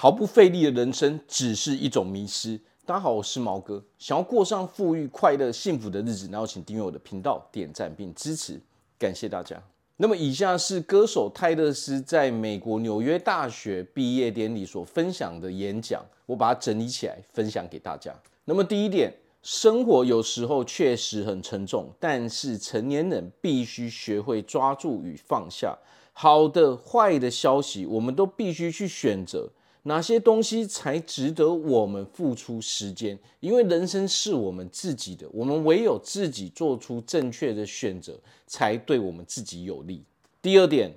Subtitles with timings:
[0.00, 2.58] 毫不费力的人生只是一种迷失。
[2.86, 8.58] 大家好，我是毛哥，想要过上富裕、快乐、幸福的日子，然后请订阅我的频道、点赞并支持，
[8.98, 9.62] 感谢大家。
[9.98, 18.10] 那么以下是歌手泰勒斯在美国纽约大学毕业典礼所分享的演讲，我把它整理起来分享给大家。
[18.46, 19.12] 那么第一点。
[19.42, 25.76] 生活有时候确实很沉重，但是成年人必须学会抓住与放下。
[26.14, 29.48] 好的、坏的消息，我们都必须去选择
[29.90, 33.18] 哪些东西才值得我们付出时间。
[33.40, 40.04] 因为人生是我们自己的，我们唯有自己做出正确的选择，才对我们自己有利。
[40.40, 40.94] 第二点，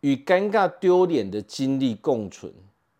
[0.00, 2.50] 与尴尬丢脸的经历共存。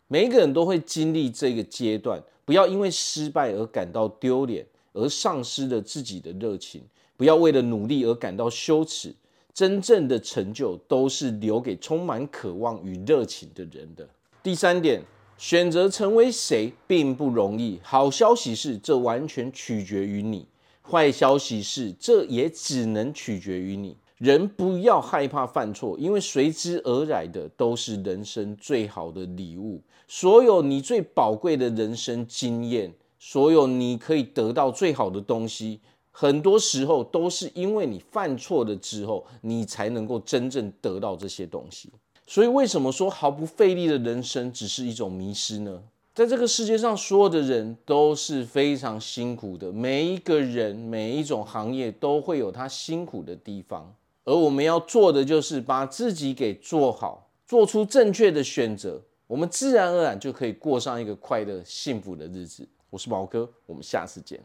[0.07, 4.63] 每一个人都会经历这个阶段，不要因为失败而感到丢脸。
[4.95, 6.79] 而丧失了自己的热情，
[7.17, 9.11] 不要为了努力而感到羞耻。
[9.51, 14.07] 真正的成就都是留给充满渴望与热情的人的。
[14.43, 15.01] 第三点，
[15.37, 17.79] 选择成为谁并不容易。
[17.83, 20.45] 好消息是，这完全取决于你；
[20.81, 23.97] 坏消息是，这也只能取决于你。
[24.17, 29.81] 人不要害怕犯错，因为随之而来的都是人生最好的礼物。
[30.07, 32.93] 所有你最宝贵的人生经验。
[33.25, 35.79] 所有你可以得到最好的东西，
[36.11, 41.89] 很多时候都是因为你犯错了之后，你才能够真正得到这些东西。
[42.25, 45.83] 所以，为什么说毫不费力的人生只是一种迷失呢？
[46.15, 62.67] 在这个世界上，所有的人都是非常辛苦的，每一个人、每一种行业都会有他辛苦的地方，而我们要做的就是把自己给做好，做出正确的选择，我们自然而然就可以过上一个快乐、幸福的日子。
[62.91, 64.39] 我是毛哥，我们下次见。